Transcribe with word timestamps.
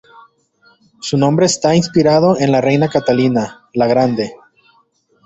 Su 0.99 1.15
nombre 1.15 1.45
está 1.45 1.75
inspirado 1.75 2.35
en 2.39 2.51
la 2.51 2.59
reina 2.59 2.87
"Catalina, 2.89 3.67
La 3.75 3.85
Grande". 3.85 4.33